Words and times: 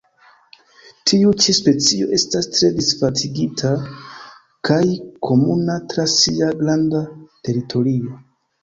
Tiu 1.11 1.33
ĉi 1.43 1.53
specio 1.57 2.07
estas 2.19 2.49
tre 2.55 2.71
disvastigita 2.79 3.75
kaj 4.71 4.83
komuna 5.31 5.81
tra 5.95 6.11
sia 6.19 6.53
granda 6.65 7.05
teritorio. 7.47 8.23